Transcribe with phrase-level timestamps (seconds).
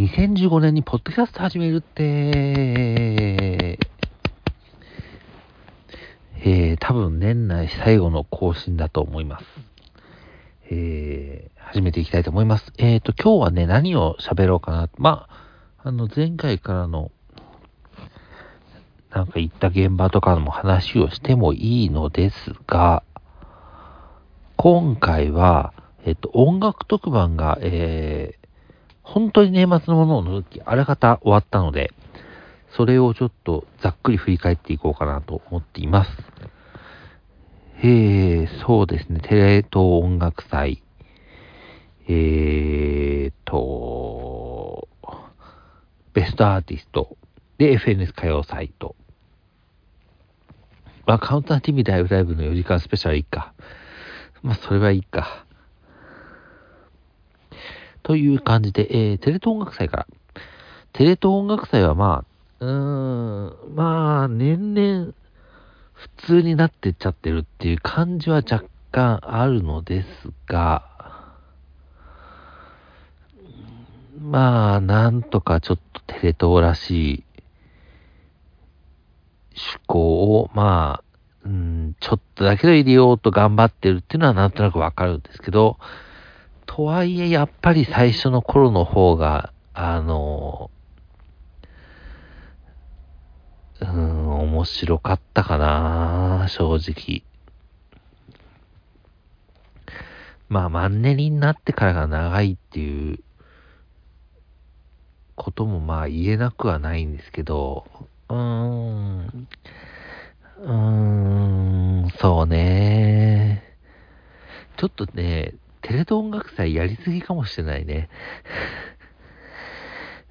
[0.00, 3.76] 2015年にポッドキャスト始めるって、
[6.42, 9.44] えー、多分年内最後の更新だと思います。
[10.70, 12.72] えー、始めていきたいと思います。
[12.78, 14.88] えっ、ー、と、今日はね、何を喋ろうかな。
[14.96, 17.10] まあ、あの、前回からの、
[19.10, 23.02] なんか行った現場とかの話をしてもいいのですが、
[24.56, 25.74] 今回は、
[26.06, 28.39] えっ、と、音楽特番が、えー、
[29.12, 31.92] 本当に年末のものを除き、あらかた終わったので、
[32.76, 36.10] それをちょっとざっくり振り返っていこうかなと思っています。
[37.82, 40.84] えー、そうですね、テレ東音楽祭、
[42.06, 44.88] えーと、
[46.12, 47.16] ベストアーティスト、
[47.58, 48.94] で、FNS 歌謡祭と、
[51.04, 53.54] まあ、カウンター TV ライブライブの4時間スペシャルいいか。
[54.44, 55.46] まあ、それはいいか。
[58.10, 60.06] という感じで、えー、テレ東音楽祭から。
[60.92, 62.24] テレ東音楽祭はま
[62.58, 65.12] あ、うーん、まあ、年々、
[65.92, 70.08] 普通になってっちゃってるっていう感じは若干あるのです
[70.48, 71.36] が、
[74.20, 77.24] まあ、なんとかちょっとテレ東らしい
[79.54, 81.04] 趣向を、ま
[81.44, 85.78] あ、うん、ちょっとだけど入れようと頑張ってるっていうのはなんとなくわかるんですけど、
[86.72, 90.70] とはいえ、やっぱり最初の頃の方が、あの、
[93.80, 97.24] うん、面白かったかな、正直。
[100.48, 103.18] まあ、マンネリになってからが長いっていう
[105.34, 107.84] こともまあ言えなくはないんですけど、
[108.28, 109.48] うーん、
[110.58, 110.72] うー
[112.06, 113.64] ん、そうね。
[114.76, 118.08] ちょっとね、テレ東音楽祭やりすぎかもしれないね。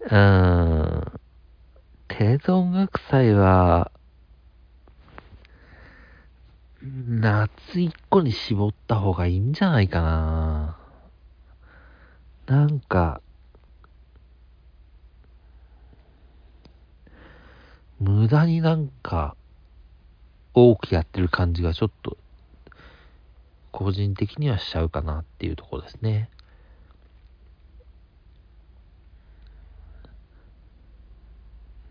[0.06, 1.20] うーん。
[2.08, 3.90] テレ東音楽祭は、
[6.82, 10.78] 夏一個に絞った方がいいんじゃないかな。
[12.46, 13.20] なんか、
[18.00, 19.36] 無駄になんか、
[20.54, 22.16] 多くやってる感じがちょっと
[23.72, 26.30] 個人的にはしちゃうかなっていうところですね。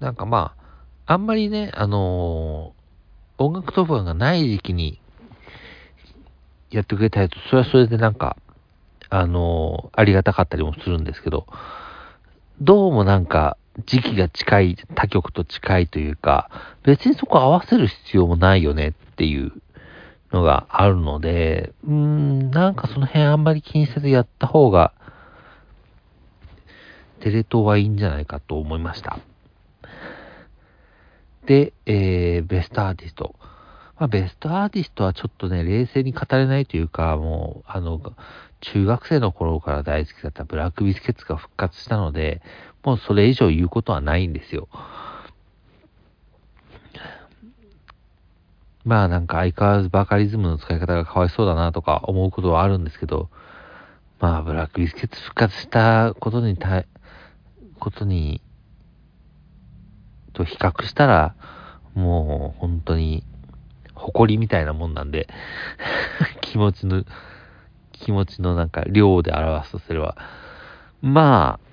[0.00, 0.54] なんかま
[1.06, 5.00] あ、あんまりね、あのー、音楽特番がない時期に
[6.70, 8.36] やってくれたりと、それはそれでなんか、
[9.10, 11.46] あのー、ありがたかったりもするんですけど、
[12.60, 16.50] どうもなんか、時期が近い、他局と近いというか、
[16.84, 19.52] 別にそこ合わせる必要もないよねっていう
[20.34, 24.92] のがあるので、うん、なんかその辺あんまり気にせずやった方が、
[27.20, 29.18] テレ東はいいんじゃないかと思いました。
[31.46, 33.34] で、えー、ベストアーティスト。
[33.98, 38.00] まあ、ベストアーティストはちょっとね、冷静に語れないというか、もう、あの、
[38.60, 42.42] 中学生の頃から大好きだったブラックビスケッツが復活したので、
[42.82, 44.68] もうそれ以上言うことはないんですよ。
[48.84, 53.30] まあなんか相変わらずバカリズムの使い方がかわいそうだなとか思うことはあるんですけど、
[54.20, 56.84] まあブラックビスケッツ復活したことにた、
[57.80, 58.42] ことに、
[60.34, 61.34] と比較したら、
[61.94, 63.24] もう本当に
[63.94, 65.28] 誇りみたいなもんなんで
[66.42, 67.04] 気持ちの、
[67.92, 70.16] 気持ちのなんか量で表すとすれば、
[71.00, 71.64] まあ、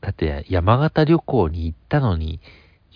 [0.00, 2.40] だって山形旅行に行ったのに、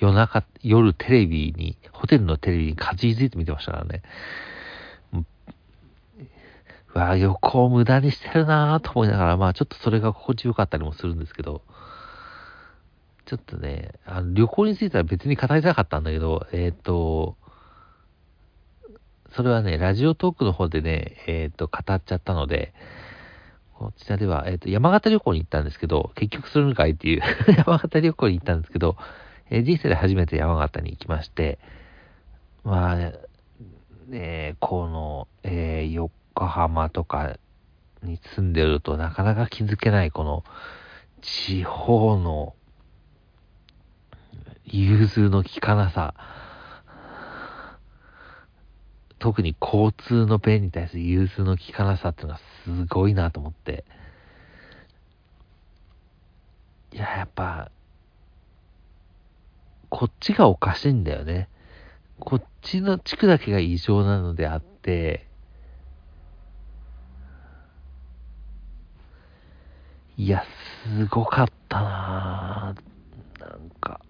[0.03, 4.03] 夜中、夜テレビに、ホテルのテレビにかじりついて見てましたからね。
[6.95, 11.63] うわ旅行無駄にしてるなぁと思いながら、まあちょっとそれが心地よかったりもするんですけど、
[13.27, 17.37] ちょっとね、あの旅行については別に語りたかったんだけど、えっ、ー、と、
[19.37, 22.75] それはね、ラジオトークの方でね、えっ、ー、と、語っちゃったので、
[23.79, 27.23] こちらでは、えっ、ー、と、山形旅行に行ったんですけど、結局するんかいっていう
[27.57, 28.97] 山形旅行に行ったんですけど、
[29.55, 31.59] え人生で初めて山形に行きまして、
[32.65, 32.97] まあ、
[34.09, 36.11] ね、この、えー、横
[36.47, 37.37] 浜とか
[38.03, 40.43] に住んでるとなかなか気づけないこの
[41.21, 42.55] 地方の
[44.65, 46.15] 融通の利かなさ、
[49.19, 53.85] 特に交通の便に対する融通の利かなさっていうのがすごいなと思って。
[56.91, 57.71] いや、やっぱ、
[59.95, 61.51] こっちがおかしいんだよね。
[62.19, 65.29] こっちの地区だけが異常なのであって、
[70.17, 70.45] いや、
[70.87, 72.75] すごかったな
[73.39, 74.01] なんか。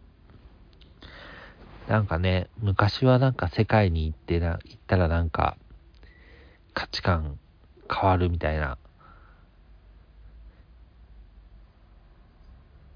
[1.89, 5.57] なんかね、昔はなんか世界に行ってな、行ったらなんか、
[6.75, 7.41] 価値観
[7.93, 8.79] 変わるみたいな。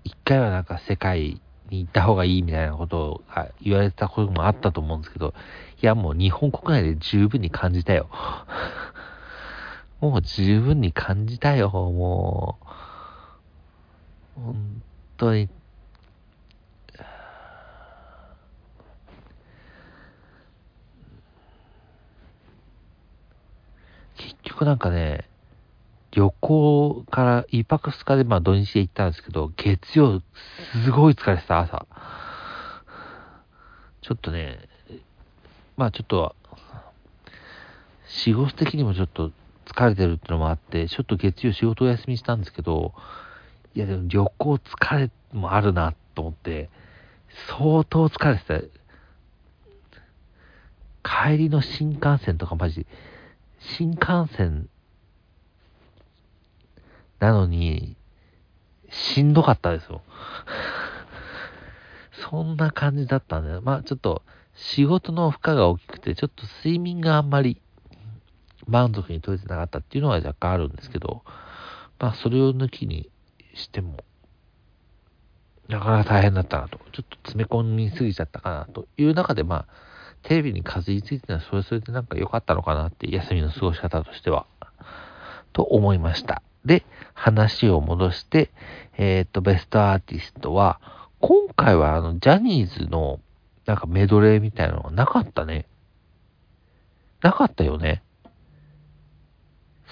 [0.05, 5.35] 一回はなんか世界に行った方がいいみたいなことが言われたこともあったと思うんですけど、
[5.83, 8.09] いやもう日本国内で十分に感じたよ。
[10.01, 12.67] もう十分に感じたよ、もう。
[14.41, 14.83] 本
[15.17, 15.49] 当に。
[24.17, 25.26] 結局なんかね、
[26.17, 30.23] 旅行から一泊二日でまあ土日で行ったんですけど、月曜
[30.83, 31.87] すごい疲れてた、朝。
[34.01, 34.61] ちょっとね、
[35.77, 36.35] まあちょっと、
[38.07, 39.31] 仕事的にもちょっと
[39.67, 42.95] 疲れてるってのもあって、ちょっと月曜仕事お休みしたんですけど、
[43.75, 46.71] いやでも旅行疲れもあるなと思って、
[47.51, 48.71] 相当疲れて
[51.03, 51.27] た。
[51.29, 52.87] 帰りの新幹線とかマジ、
[53.59, 54.71] 新幹線
[57.19, 57.97] なのに、
[58.91, 60.03] しんどかったですよ。
[62.31, 63.63] そんな感じだったんだよ。
[63.63, 64.23] まあちょっと
[64.55, 67.61] 仕事の負荷が大きくて、ちょっと睡眠があんまり
[68.67, 71.23] 満足に取れてなかったっていうのは若干あるんですけど、
[71.99, 73.11] まあそれを抜きに
[73.55, 74.05] しても、
[75.69, 76.79] なかなか大変だったなと。
[76.93, 79.87] ちょっと詰め込みすぎちゃったかなという中で、まあ、
[80.23, 84.47] テレビにかずりついてのはそれそれでなんか良かったのかなって休みの過ごし方としては、
[85.53, 86.43] と思いました。
[86.67, 86.85] で、
[87.15, 88.51] 話を戻して、
[88.99, 90.81] えっ、と、ベストアーティストは、
[91.21, 93.21] 今回はあの、ジャニーズの、
[93.65, 95.67] なんかメドレーみたいなのがなかったね。
[97.23, 98.03] なかったよね。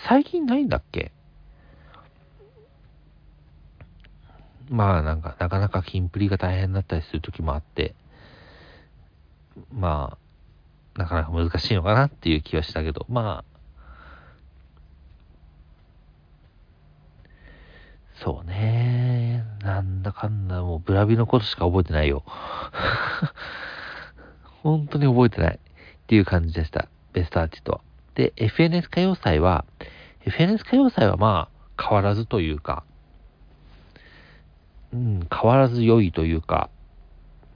[0.06, 1.12] 最近ないんだっけ？
[4.68, 7.94] まあなんか、なかなかキンプリが大変だったりする時もあって、
[9.72, 10.18] ま
[10.96, 13.53] あ、なかなか難しいのかなっていう気はしたけど、まあ、
[18.22, 19.44] そうね。
[19.62, 22.22] なんだかんだもうブラビのことしか覚えてないよ。
[24.62, 26.88] 本当に覚えてないっていう感じでした。
[27.12, 27.80] ベストアーティストは。
[28.14, 29.64] で、FNS 歌謡祭は、
[30.24, 32.84] FNS 歌謡祭はまあ変わらずというか、
[34.92, 36.70] うん、変わらず良いというか、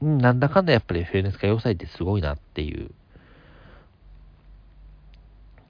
[0.02, 2.90] うん、なんだかんだやっぱり FNS 歌謡祭ってすごいなっていう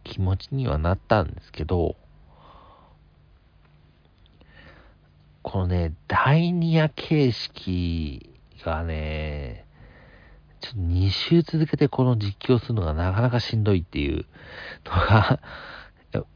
[0.04, 1.96] 気持ちにはなったんですけど、
[5.42, 8.30] このね、第2夜形式
[8.64, 9.66] がね、
[10.60, 14.26] ちょっと2週続けてこの実況するのがなかなかしんどいっていう
[14.84, 15.40] のが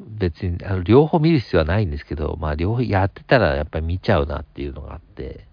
[0.00, 5.46] 別にあの両方見る必要はないんですけど、まあ両方やってたらやっぱり見ちゃうなっていうのがあって、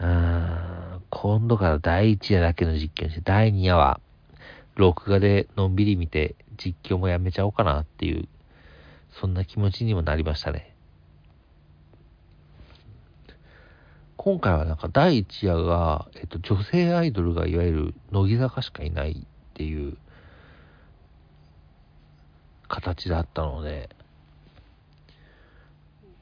[0.00, 4.00] うーん、今度から第1夜だけの実況にして、第2夜は
[4.76, 8.28] 録画でのんびり見て実況もやめちゃおうかなっていう、
[9.10, 10.73] そんな気持ちにもなりましたね。
[14.16, 19.96] 今回はなんか第1夜が、えっと、女性アイドルがいわゆる乃木坂しかいないっていう
[22.68, 23.90] 形だったので、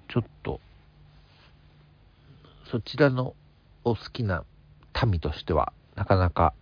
[0.09, 0.61] ちょっと、
[2.71, 3.35] そちらの
[3.85, 4.45] お好きな
[5.07, 6.55] 民としては、なかなか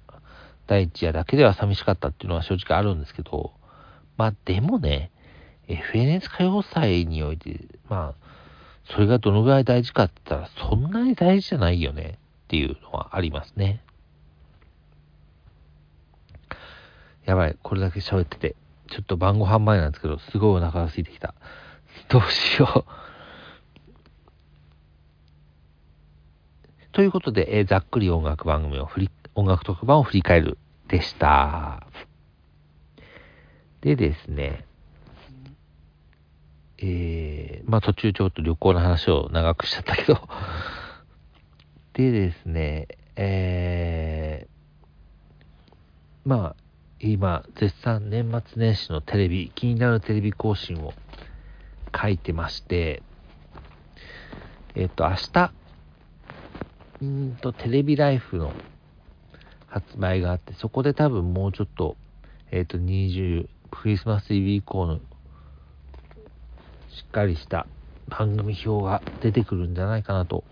[0.66, 3.52] 第1夜だけでは寂しかったっていうのは正直あるんですけど、
[4.16, 5.10] まあでもね、
[5.68, 8.29] FNS 歌謡祭において、まあ、
[8.84, 13.82] それがどのぐらい大事かって言ったら、そんなに大事じゃないよねっていうのはありますね。
[17.24, 18.56] やばい、これだけ喋ってて、
[18.90, 21.34] ちょっと晩ご飯前なんですけど、すごいお腹が空いてきた。
[22.08, 22.90] どうしよう。
[26.92, 30.58] ということで、えー、ざっくり音楽番組を振り、音楽特番を振り返る
[30.88, 31.86] でした。
[33.80, 34.66] でですね、
[36.82, 40.28] えー、まあ途中ちょっと旅行の話を長くしちゃったけど。
[41.92, 46.56] でですね、えー、まあ、
[47.00, 50.94] 今、絶賛年末年始のテレビ、気になるテレビ更新を
[51.98, 53.02] 書いてまして、
[54.74, 55.52] えっ、ー、と、明日、
[57.02, 58.52] うんと、テレビライフの
[59.66, 61.96] 発売があって、そこで多分もうちょっと、
[62.50, 65.00] えっ、ー、と、20、クリスマスイブ以降の
[67.00, 67.66] しっかりした
[68.08, 70.44] 番組表が出てくるんじゃないかなと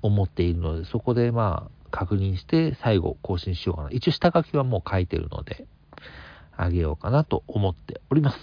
[0.00, 3.90] 思っているので、そこでまあ確認して最後更新しようかな。
[3.90, 5.66] 一応下書きはもう書いてるので、
[6.56, 8.38] あげようかなと思っております。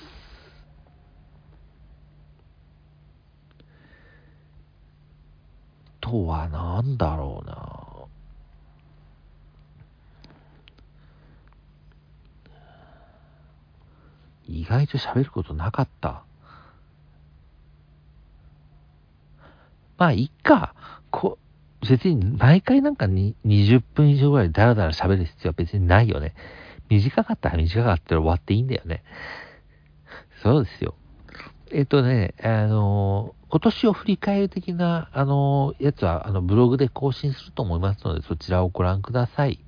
[6.00, 7.80] とは何だろうな。
[14.46, 16.26] 意外と喋ることなかった。
[20.04, 20.76] まあ、いっか。
[21.12, 21.38] こ、
[21.88, 26.36] 別に毎回なんかに20分以上ぐらいダラダラ喋る必要は別にないよね。
[26.90, 29.02] 短かったら短かったら終わっていいんだよね。
[30.42, 30.96] そうですよ。
[31.72, 39.64] えっ、とね、あの今年を振り返る的な、あのやつは、あの、ブログで更新すると思いますので、そちらをご覧ください。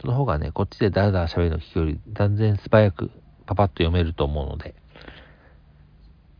[0.00, 3.10] その方がね、こっちでダラダラ喋るの聞くより断然素早く
[3.44, 4.74] パパッと読めると思うので、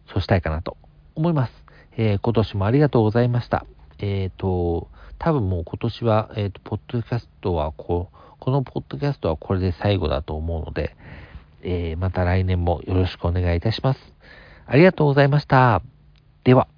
[0.07, 0.79] そうしたいかなと
[1.15, 1.65] 思います。
[1.97, 3.67] えー、今年もありがとうございました。
[3.99, 10.97] えっ、ー、と、多分もう今年は、えっ、ー、と、ポッドキャストはこう、このポッドキャストはこれで最後だと思うので、
[11.63, 14.01] えまた来年もよろしくお願いいたします。
[14.67, 15.83] ありがとうございました。
[16.43, 16.74] では。